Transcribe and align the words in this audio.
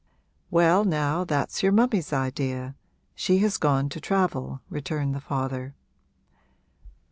'Well 0.49 0.83
now 0.83 1.23
that's 1.23 1.61
your 1.61 1.71
mummy's 1.71 2.11
idea 2.11 2.73
she 3.13 3.37
has 3.45 3.57
gone 3.57 3.87
to 3.89 4.01
travel,' 4.01 4.59
returned 4.67 5.13
the 5.13 5.21
father. 5.21 5.75